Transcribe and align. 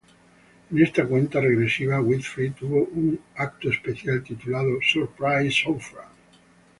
En 0.71 0.79
esta 0.81 1.05
cuenta 1.05 1.39
regresiva 1.39 1.99
Winfrey 2.01 2.49
tuvo 2.49 2.85
un 2.85 3.19
evento 3.37 3.69
especial 3.69 4.23
titulado 4.23 4.79
“Surprise 4.81 5.65
Oprah! 5.69 6.09